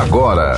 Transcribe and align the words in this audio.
agora. 0.00 0.56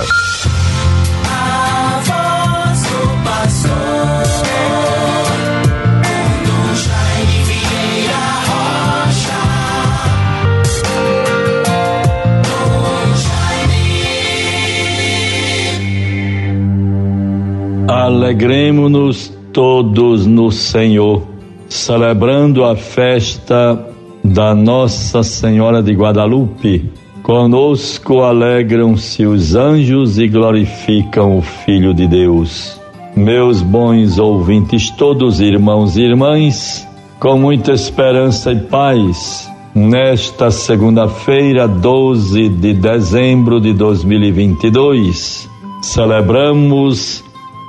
Alegremos-nos 17.89 19.33
todos 19.53 20.25
no 20.25 20.51
Senhor, 20.51 21.27
celebrando 21.69 22.63
a 22.63 22.75
festa 22.75 23.87
da 24.23 24.53
Nossa 24.55 25.23
Senhora 25.23 25.81
de 25.81 25.93
Guadalupe. 25.93 27.06
Conosco 27.27 28.21
alegram-se 28.21 29.25
os 29.25 29.53
anjos 29.53 30.17
e 30.17 30.29
glorificam 30.29 31.37
o 31.37 31.41
Filho 31.41 31.93
de 31.93 32.07
Deus. 32.07 32.79
Meus 33.17 33.61
bons 33.61 34.17
ouvintes, 34.17 34.89
todos 34.91 35.41
irmãos 35.41 35.97
e 35.97 36.03
irmãs, 36.03 36.87
com 37.19 37.37
muita 37.37 37.73
esperança 37.73 38.53
e 38.53 38.61
paz, 38.61 39.51
nesta 39.75 40.49
segunda-feira, 40.49 41.67
12 41.67 42.47
de 42.47 42.73
dezembro 42.73 43.59
de 43.59 43.73
2022, 43.73 45.49
celebramos 45.81 47.21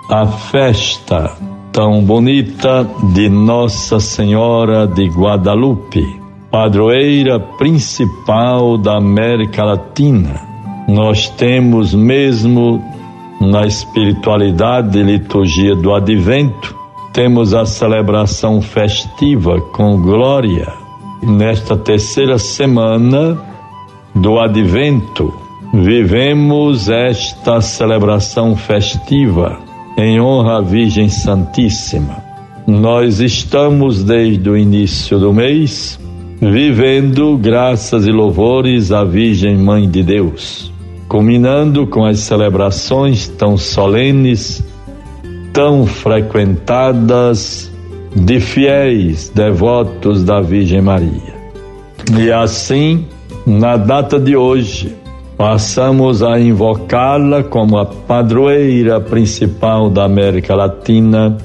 a 0.08 0.24
festa 0.24 1.36
tão 1.72 2.00
bonita 2.04 2.88
de 3.12 3.28
Nossa 3.28 3.98
Senhora 3.98 4.86
de 4.86 5.08
Guadalupe, 5.08 6.27
padroeira 6.50 7.38
principal 7.38 8.78
da 8.78 8.96
América 8.96 9.64
Latina. 9.64 10.40
Nós 10.88 11.28
temos 11.28 11.94
mesmo 11.94 12.82
na 13.40 13.66
espiritualidade 13.66 14.98
e 14.98 15.02
liturgia 15.02 15.76
do 15.76 15.94
advento, 15.94 16.74
temos 17.12 17.54
a 17.54 17.66
celebração 17.66 18.60
festiva 18.62 19.60
com 19.72 20.00
glória. 20.00 20.72
Nesta 21.22 21.76
terceira 21.76 22.38
semana 22.38 23.38
do 24.14 24.38
advento, 24.38 25.32
vivemos 25.72 26.88
esta 26.88 27.60
celebração 27.60 28.56
festiva 28.56 29.58
em 29.96 30.20
honra 30.20 30.58
à 30.58 30.60
Virgem 30.60 31.08
Santíssima. 31.08 32.22
Nós 32.66 33.20
estamos 33.20 34.02
desde 34.02 34.48
o 34.48 34.56
início 34.56 35.18
do 35.18 35.32
mês 35.32 35.98
vivendo 36.40 37.36
graças 37.36 38.06
e 38.06 38.12
louvores 38.12 38.92
à 38.92 39.02
Virgem 39.02 39.56
Mãe 39.56 39.88
de 39.88 40.02
Deus, 40.02 40.72
culminando 41.08 41.86
com 41.86 42.04
as 42.04 42.20
celebrações 42.20 43.26
tão 43.28 43.56
solenes, 43.56 44.62
tão 45.52 45.84
frequentadas 45.84 47.70
de 48.14 48.40
fiéis 48.40 49.30
devotos 49.34 50.24
da 50.24 50.40
Virgem 50.40 50.80
Maria. 50.80 51.36
E 52.16 52.30
assim, 52.30 53.04
na 53.44 53.76
data 53.76 54.18
de 54.18 54.36
hoje, 54.36 54.94
passamos 55.36 56.22
a 56.22 56.38
invocá-la 56.38 57.42
como 57.42 57.78
a 57.78 57.84
padroeira 57.84 59.00
principal 59.00 59.90
da 59.90 60.04
América 60.04 60.54
Latina, 60.54 61.36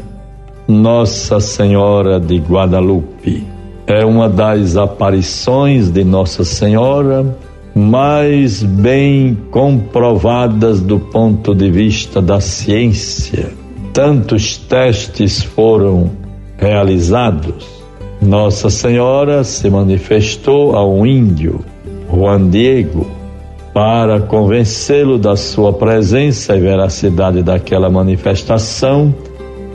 Nossa 0.67 1.39
Senhora 1.39 2.19
de 2.19 2.37
Guadalupe. 2.37 3.52
É 3.85 4.05
uma 4.05 4.29
das 4.29 4.77
aparições 4.77 5.89
de 5.89 6.03
Nossa 6.05 6.45
Senhora 6.45 7.37
mais 7.75 8.63
bem 8.63 9.37
comprovadas 9.51 10.79
do 10.79 10.99
ponto 10.99 11.53
de 11.53 11.69
vista 11.69 12.21
da 12.21 12.39
ciência. 12.39 13.51
Tantos 13.91 14.57
testes 14.57 15.43
foram 15.43 16.11
realizados. 16.57 17.67
Nossa 18.21 18.69
Senhora 18.69 19.43
se 19.43 19.69
manifestou 19.69 20.75
a 20.75 20.87
um 20.87 21.05
índio, 21.05 21.59
Juan 22.09 22.49
Diego, 22.49 23.05
para 23.73 24.21
convencê-lo 24.21 25.17
da 25.17 25.35
sua 25.35 25.73
presença 25.73 26.55
e 26.55 26.59
veracidade 26.61 27.43
daquela 27.43 27.89
manifestação, 27.89 29.13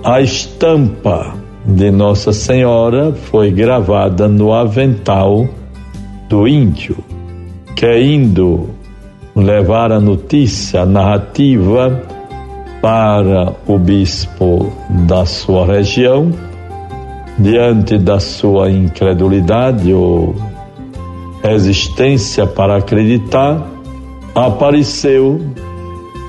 a 0.03 0.21
estampa 0.21 1.38
de 1.69 1.91
Nossa 1.91 2.33
Senhora 2.33 3.13
foi 3.13 3.51
gravada 3.51 4.27
no 4.27 4.55
avental 4.55 5.47
do 6.27 6.49
índio, 6.49 6.97
que 7.77 8.01
indo 8.01 8.71
levar 9.37 9.93
a 9.93 10.01
notícia, 10.01 10.81
a 10.81 10.87
narrativa 10.87 12.03
para 12.81 13.53
o 13.67 13.79
bispo 13.79 14.73
da 15.07 15.27
sua 15.27 15.67
região, 15.67 16.33
diante 17.39 17.99
da 17.99 18.19
sua 18.19 18.71
incredulidade 18.71 19.93
ou 19.93 20.35
resistência 21.43 22.47
para 22.47 22.79
acreditar, 22.79 23.63
apareceu 24.35 25.41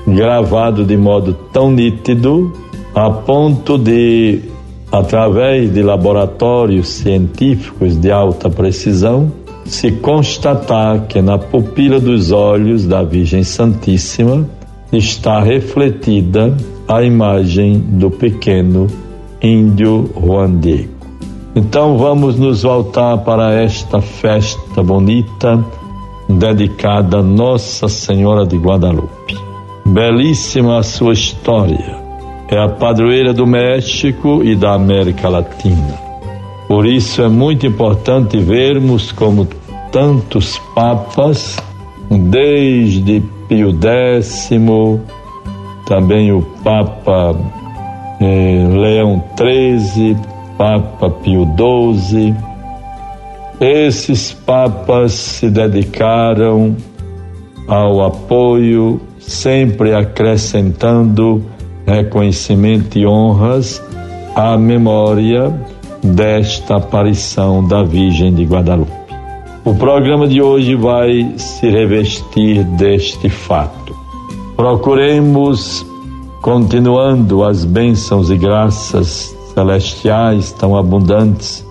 gravado 0.06 0.84
de 0.84 0.96
modo 0.96 1.32
tão 1.50 1.70
nítido 1.70 2.52
a 2.94 3.10
ponto 3.10 3.78
de, 3.78 4.40
através 4.90 5.72
de 5.72 5.82
laboratórios 5.82 6.88
científicos 6.88 7.96
de 7.96 8.10
alta 8.10 8.50
precisão, 8.50 9.32
se 9.64 9.92
constatar 9.92 11.06
que 11.06 11.22
na 11.22 11.38
pupila 11.38 12.00
dos 12.00 12.32
olhos 12.32 12.86
da 12.86 13.02
Virgem 13.02 13.44
Santíssima 13.44 14.48
está 14.92 15.40
refletida 15.40 16.56
a 16.88 17.02
imagem 17.02 17.78
do 17.78 18.10
pequeno 18.10 18.88
índio 19.40 20.10
Juan 20.20 20.58
Diego. 20.58 21.00
Então 21.54 21.96
vamos 21.96 22.36
nos 22.36 22.62
voltar 22.62 23.18
para 23.18 23.62
esta 23.62 24.00
festa 24.00 24.82
bonita 24.82 25.64
dedicada 26.28 27.18
a 27.18 27.22
Nossa 27.22 27.88
Senhora 27.88 28.46
de 28.46 28.56
Guadalupe. 28.56 29.36
Belíssima 29.84 30.78
a 30.78 30.82
sua 30.82 31.12
história. 31.12 31.99
É 32.50 32.58
a 32.58 32.68
padroeira 32.68 33.32
do 33.32 33.46
México 33.46 34.42
e 34.42 34.56
da 34.56 34.74
América 34.74 35.28
Latina. 35.28 35.94
Por 36.66 36.84
isso 36.84 37.22
é 37.22 37.28
muito 37.28 37.66
importante 37.66 38.38
vermos 38.38 39.12
como 39.12 39.46
tantos 39.92 40.58
papas, 40.74 41.56
desde 42.10 43.22
Pio 43.48 43.70
X, 43.70 44.50
também 45.86 46.32
o 46.32 46.42
Papa 46.64 47.36
eh, 48.20 48.68
Leão 48.68 49.22
XIII, 49.36 50.16
Papa 50.58 51.08
Pio 51.08 51.44
XII, 51.56 52.34
esses 53.60 54.32
papas 54.32 55.12
se 55.12 55.50
dedicaram 55.50 56.76
ao 57.68 58.04
apoio, 58.04 59.00
sempre 59.18 59.94
acrescentando 59.94 61.44
reconhecimento 61.90 62.98
e 62.98 63.06
honras 63.06 63.82
à 64.34 64.56
memória 64.56 65.52
desta 66.02 66.76
aparição 66.76 67.66
da 67.66 67.82
Virgem 67.82 68.32
de 68.32 68.44
Guadalupe. 68.44 68.92
O 69.64 69.74
programa 69.74 70.26
de 70.26 70.40
hoje 70.40 70.74
vai 70.74 71.34
se 71.36 71.68
revestir 71.68 72.64
deste 72.64 73.28
fato. 73.28 73.94
Procuremos, 74.56 75.84
continuando 76.40 77.44
as 77.44 77.64
bênçãos 77.64 78.30
e 78.30 78.36
graças 78.38 79.36
celestiais 79.54 80.52
tão 80.52 80.76
abundantes, 80.76 81.66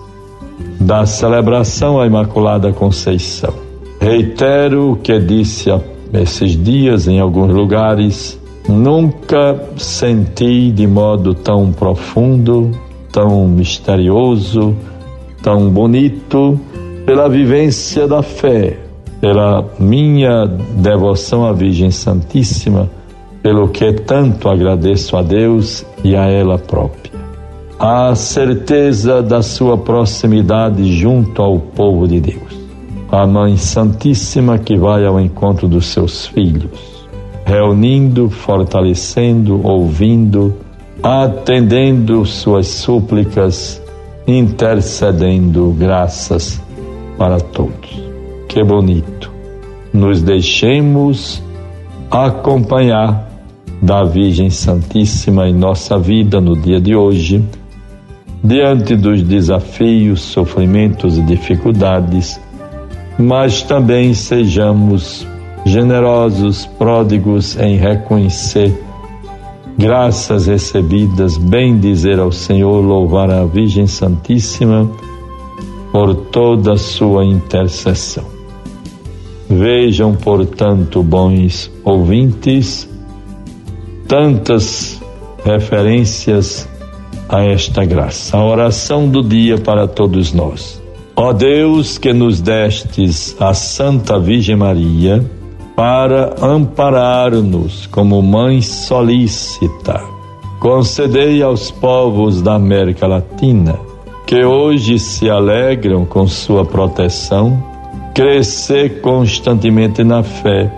da 0.80 1.04
celebração 1.04 2.00
à 2.00 2.06
Imaculada 2.06 2.72
Conceição. 2.72 3.52
Reitero 4.00 4.92
o 4.92 4.96
que 4.96 5.18
disse 5.18 5.70
há 5.70 5.80
esses 6.12 6.52
dias 6.62 7.06
em 7.06 7.20
alguns 7.20 7.52
lugares, 7.52 8.40
nunca 8.70 9.60
senti 9.76 10.70
de 10.70 10.86
modo 10.86 11.34
tão 11.34 11.72
profundo, 11.72 12.70
tão 13.12 13.46
misterioso, 13.46 14.74
tão 15.42 15.68
bonito, 15.68 16.58
pela 17.04 17.28
vivência 17.28 18.06
da 18.06 18.22
fé, 18.22 18.78
pela 19.20 19.64
minha 19.78 20.46
devoção 20.46 21.44
à 21.44 21.52
Virgem 21.52 21.90
Santíssima, 21.90 22.88
pelo 23.42 23.68
que 23.68 23.92
tanto 23.92 24.48
agradeço 24.48 25.16
a 25.16 25.22
Deus 25.22 25.84
e 26.04 26.14
a 26.14 26.26
ela 26.26 26.58
própria 26.58 27.10
a 27.80 28.14
certeza 28.14 29.22
da 29.22 29.40
sua 29.40 29.78
proximidade 29.78 30.84
junto 30.92 31.40
ao 31.40 31.58
povo 31.58 32.06
de 32.06 32.20
Deus. 32.20 32.60
A 33.10 33.26
Mãe 33.26 33.56
Santíssima 33.56 34.58
que 34.58 34.76
vai 34.76 35.06
ao 35.06 35.18
encontro 35.18 35.66
dos 35.66 35.86
seus 35.86 36.26
filhos, 36.26 36.99
reunindo, 37.44 38.30
fortalecendo, 38.30 39.60
ouvindo, 39.66 40.54
atendendo 41.02 42.24
suas 42.24 42.66
súplicas, 42.66 43.82
intercedendo 44.26 45.74
graças 45.78 46.60
para 47.16 47.40
todos. 47.40 48.02
Que 48.48 48.62
bonito! 48.62 49.30
Nos 49.92 50.22
deixemos 50.22 51.42
acompanhar 52.10 53.28
da 53.80 54.04
Virgem 54.04 54.50
Santíssima 54.50 55.48
em 55.48 55.54
nossa 55.54 55.98
vida 55.98 56.40
no 56.40 56.54
dia 56.56 56.80
de 56.80 56.94
hoje, 56.94 57.42
diante 58.42 58.94
dos 58.94 59.22
desafios, 59.22 60.20
sofrimentos 60.20 61.16
e 61.18 61.22
dificuldades, 61.22 62.40
mas 63.18 63.62
também 63.62 64.12
sejamos 64.14 65.26
generosos, 65.64 66.66
pródigos 66.78 67.56
em 67.56 67.76
reconhecer 67.76 68.72
graças 69.80 70.46
recebidas, 70.46 71.38
bem 71.38 71.78
dizer 71.78 72.18
ao 72.18 72.30
Senhor, 72.30 72.84
louvar 72.84 73.30
a 73.30 73.46
Virgem 73.46 73.86
Santíssima 73.86 74.90
por 75.90 76.14
toda 76.14 76.74
a 76.74 76.76
sua 76.76 77.24
intercessão. 77.24 78.24
Vejam, 79.48 80.14
portanto, 80.14 81.02
bons 81.02 81.70
ouvintes, 81.82 82.88
tantas 84.06 85.00
referências 85.44 86.68
a 87.26 87.42
esta 87.42 87.84
graça. 87.84 88.36
A 88.36 88.44
oração 88.44 89.08
do 89.08 89.22
dia 89.22 89.56
para 89.56 89.88
todos 89.88 90.32
nós. 90.32 90.80
Ó 91.16 91.32
Deus, 91.32 91.96
que 91.96 92.12
nos 92.12 92.40
destes 92.40 93.34
a 93.40 93.54
Santa 93.54 94.18
Virgem 94.18 94.56
Maria, 94.56 95.24
para 95.80 96.34
amparar-nos 96.42 97.86
como 97.86 98.20
mãe 98.20 98.60
solícita, 98.60 99.98
concedei 100.58 101.42
aos 101.42 101.70
povos 101.70 102.42
da 102.42 102.56
América 102.56 103.06
Latina, 103.06 103.78
que 104.26 104.44
hoje 104.44 104.98
se 104.98 105.30
alegram 105.30 106.04
com 106.04 106.28
sua 106.28 106.66
proteção, 106.66 107.64
crescer 108.14 109.00
constantemente 109.00 110.04
na 110.04 110.22
fé 110.22 110.70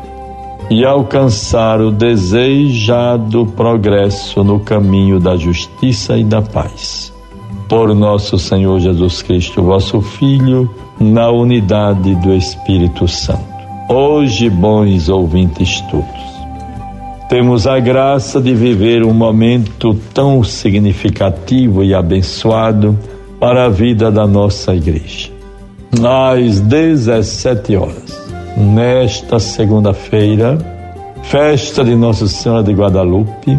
e 0.71 0.85
alcançar 0.85 1.81
o 1.81 1.91
desejado 1.91 3.45
progresso 3.57 4.45
no 4.45 4.61
caminho 4.61 5.19
da 5.19 5.37
justiça 5.37 6.17
e 6.17 6.23
da 6.23 6.41
paz. 6.41 7.13
Por 7.69 7.93
nosso 7.93 8.39
Senhor 8.39 8.79
Jesus 8.79 9.21
Cristo, 9.21 9.65
vosso 9.65 10.01
Filho, 10.01 10.71
na 11.01 11.29
unidade 11.29 12.15
do 12.15 12.33
Espírito 12.33 13.09
Santo. 13.09 13.52
Hoje, 13.89 14.49
bons 14.49 15.09
ouvintes 15.09 15.81
todos, 15.91 16.07
temos 17.29 17.67
a 17.67 17.81
graça 17.81 18.41
de 18.41 18.55
viver 18.55 19.05
um 19.05 19.13
momento 19.13 19.95
tão 20.15 20.43
significativo 20.45 21.83
e 21.83 21.93
abençoado 21.95 22.97
para 23.41 23.65
a 23.65 23.69
vida 23.69 24.11
da 24.11 24.27
nossa 24.27 24.75
igreja. 24.75 25.31
Às 26.03 26.61
17 26.61 27.77
horas, 27.77 28.23
nesta 28.57 29.39
segunda-feira, 29.39 30.59
festa 31.25 31.85
de 31.85 31.95
Nossa 31.97 32.29
Senhora 32.29 32.63
de 32.63 32.73
Guadalupe, 32.73 33.59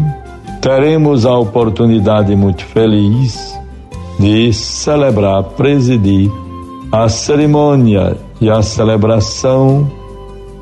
teremos 0.60 1.26
a 1.26 1.36
oportunidade 1.36 2.34
muito 2.34 2.64
feliz 2.64 3.54
de 4.18 4.52
celebrar, 4.52 5.42
presidir 5.42 6.30
a 6.90 7.08
cerimônia 7.08 8.16
e 8.40 8.48
a 8.48 8.62
celebração 8.62 10.03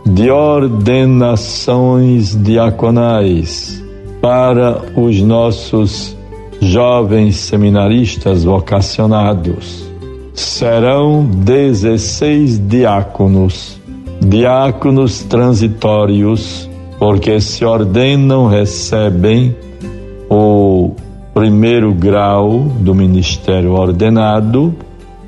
de 0.04 0.30
ordenações 0.30 2.36
diaconais 2.36 3.82
para 4.20 4.82
os 4.96 5.20
nossos 5.20 6.16
jovens 6.60 7.36
seminaristas 7.36 8.44
vocacionados. 8.44 9.90
Serão 10.34 11.24
16 11.24 12.58
diáconos 12.68 13.80
diáconos 14.28 15.22
transitórios, 15.24 16.68
porque 16.98 17.40
se 17.40 17.64
ordenam, 17.64 18.46
recebem 18.46 19.56
o 20.30 20.92
primeiro 21.34 21.92
grau 21.92 22.60
do 22.60 22.94
ministério 22.94 23.72
ordenado 23.72 24.74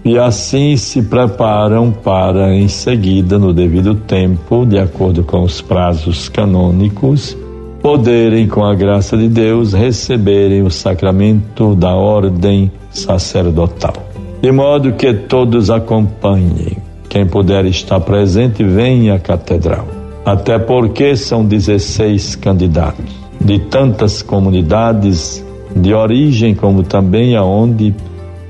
e 0.04 0.18
assim 0.18 0.76
se 0.76 1.02
preparam 1.02 1.90
para, 1.90 2.54
em 2.54 2.68
seguida, 2.68 3.38
no 3.38 3.54
devido 3.54 3.94
tempo, 3.94 4.66
de 4.66 4.78
acordo 4.78 5.24
com 5.24 5.42
os 5.42 5.62
prazos 5.62 6.28
canônicos, 6.28 7.34
poderem, 7.80 8.46
com 8.46 8.64
a 8.64 8.74
graça 8.74 9.16
de 9.16 9.28
Deus, 9.28 9.72
receberem 9.72 10.62
o 10.62 10.70
sacramento 10.70 11.74
da 11.74 11.94
ordem 11.94 12.70
sacerdotal. 12.90 13.94
De 14.42 14.52
modo 14.52 14.92
que 14.92 15.14
todos 15.14 15.70
acompanhem 15.70 16.76
quem 17.08 17.26
puder 17.26 17.64
estar 17.64 18.00
presente, 18.00 18.62
venha 18.62 19.14
à 19.14 19.18
catedral. 19.18 19.86
Até 20.24 20.58
porque 20.58 21.16
são 21.16 21.44
16 21.44 22.36
candidatos 22.36 23.04
de 23.40 23.58
tantas 23.58 24.20
comunidades 24.20 25.44
de 25.76 25.94
origem, 25.94 26.54
como 26.54 26.82
também 26.82 27.36
aonde 27.36 27.94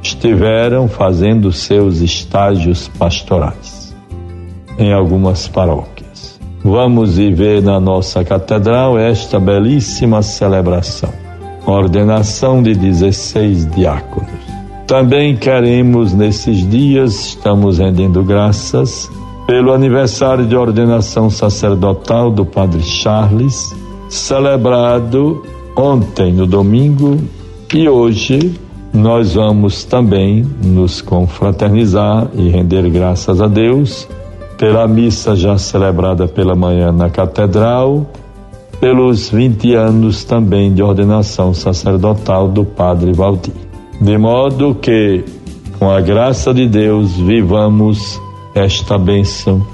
estiveram 0.05 0.87
fazendo 0.87 1.51
seus 1.51 2.01
estágios 2.01 2.89
pastorais 2.89 3.95
em 4.79 4.93
algumas 4.93 5.49
paróquias. 5.49 6.39
Vamos 6.62 7.17
viver 7.17 7.62
na 7.62 7.81
nossa 7.81 8.23
catedral 8.23 8.99
esta 8.99 9.41
belíssima 9.41 10.23
celebração. 10.23 11.11
Ordenação 11.67 12.62
de 12.62 12.75
16 12.75 13.71
diáconos. 13.71 14.29
Também 14.87 15.35
queremos 15.37 16.12
nesses 16.12 16.69
dias, 16.69 17.29
estamos 17.29 17.79
rendendo 17.79 18.23
graças 18.23 19.11
pelo 19.47 19.73
aniversário 19.73 20.47
de 20.47 20.55
ordenação 20.55 21.31
sacerdotal 21.31 22.31
do 22.31 22.45
Padre 22.45 22.83
Charles, 22.83 23.75
celebrado 24.11 25.43
ontem, 25.77 26.33
no 26.33 26.47
domingo, 26.47 27.19
e 27.73 27.89
hoje 27.89 28.63
nós 28.94 29.35
vamos 29.35 29.85
também 29.85 30.46
nos 30.62 31.02
confraternizar 31.02 32.29
e 32.35 32.49
render 32.49 32.88
graças 32.88 33.41
a 33.41 33.49
Deus 33.49 34.08
pela 34.56 34.87
missa 34.88 35.35
já 35.35 35.58
celebrada 35.58 36.29
pela 36.29 36.55
manhã 36.55 36.93
na 36.93 37.11
Catedral, 37.11 38.06
pelos 38.81 39.29
20 39.29 39.75
anos 39.75 40.25
também 40.25 40.73
de 40.73 40.82
ordenação 40.82 41.52
sacerdotal 41.52 42.49
do 42.49 42.64
Padre 42.64 43.12
Valdir 43.12 43.64
de 44.00 44.19
modo 44.19 44.75
que, 44.75 45.25
com 45.79 45.91
a 45.91 46.00
graça 46.00 46.52
de 46.52 46.67
Deus, 46.67 47.17
vivamos 47.17 48.20
esta 48.55 48.99
bênção 48.99 49.64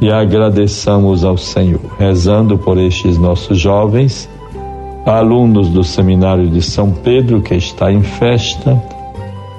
e 0.00 0.10
agradeçamos 0.10 1.24
ao 1.24 1.36
Senhor, 1.36 1.80
rezando 1.98 2.56
por 2.56 2.78
estes 2.78 3.18
nossos 3.18 3.58
jovens, 3.58 4.28
alunos 5.08 5.68
do 5.70 5.82
Seminário 5.82 6.48
de 6.48 6.60
São 6.62 6.92
Pedro, 6.92 7.40
que 7.40 7.54
está 7.54 7.90
em 7.90 8.02
festa, 8.02 8.80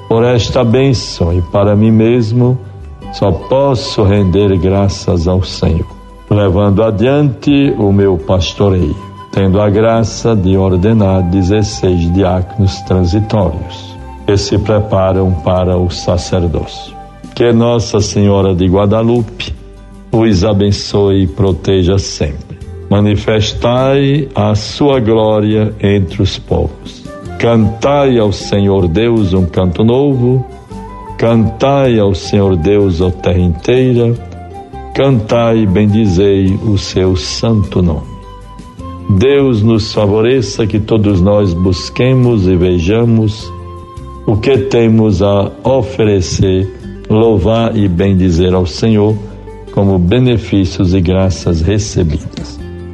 por 0.08 0.24
esta 0.24 0.64
bênção 0.64 1.34
e 1.38 1.42
para 1.42 1.76
mim 1.76 1.92
mesmo, 1.92 2.58
só 3.14 3.32
posso 3.32 4.04
render 4.04 4.58
graças 4.58 5.28
ao 5.28 5.44
Senhor, 5.44 5.88
levando 6.30 6.84
adiante 6.84 7.74
o 7.78 7.92
meu 7.92 8.18
pastoreio, 8.18 8.96
tendo 9.32 9.60
a 9.60 9.70
graça 9.70 10.36
de 10.36 10.56
ordenar 10.56 11.24
16 11.24 12.14
diáconos 12.14 12.80
transitórios 12.82 13.98
que 14.26 14.38
se 14.38 14.58
preparam 14.60 15.32
para 15.32 15.78
o 15.78 15.90
sacerdócio. 15.90 16.96
Que 17.34 17.52
Nossa 17.52 18.00
Senhora 18.00 18.54
de 18.54 18.68
Guadalupe 18.68 19.56
os 20.12 20.44
abençoe 20.44 21.24
e 21.24 21.28
proteja 21.28 21.98
sempre. 21.98 22.49
Manifestai 22.90 24.28
a 24.34 24.56
sua 24.56 25.00
glória 25.00 25.74
entre 25.80 26.24
os 26.24 26.40
povos. 26.40 27.04
Cantai 27.38 28.18
ao 28.18 28.32
Senhor 28.32 28.88
Deus 28.88 29.32
um 29.32 29.46
canto 29.46 29.84
novo. 29.84 30.44
Cantai 31.18 32.00
ao 32.00 32.16
Senhor 32.16 32.56
Deus 32.56 33.00
a 33.00 33.12
terra 33.12 33.38
inteira. 33.38 34.14
Cantai 34.96 35.60
e 35.60 35.66
bendizei 35.68 36.48
o 36.66 36.80
seu 36.80 37.16
santo 37.16 37.82
nome. 37.82 38.10
Deus 39.18 39.62
nos 39.62 39.94
favoreça 39.94 40.66
que 40.66 40.80
todos 40.80 41.22
nós 41.22 41.54
busquemos 41.54 42.48
e 42.48 42.56
vejamos 42.56 43.52
o 44.26 44.36
que 44.36 44.58
temos 44.58 45.22
a 45.22 45.52
oferecer, 45.64 46.68
louvar 47.10 47.76
e 47.78 47.88
bendizer 47.88 48.54
ao 48.54 48.66
Senhor 48.66 49.16
como 49.72 49.98
benefícios 49.98 50.94
e 50.94 51.02
graças 51.02 51.62
recebidas. 51.62 52.69